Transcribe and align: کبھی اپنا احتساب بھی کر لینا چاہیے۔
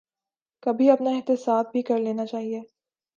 کبھی 0.63 0.89
اپنا 0.91 1.09
احتساب 1.09 1.65
بھی 1.71 1.81
کر 1.81 1.99
لینا 1.99 2.25
چاہیے۔ 2.25 2.61